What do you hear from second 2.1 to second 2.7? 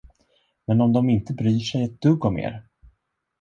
om er?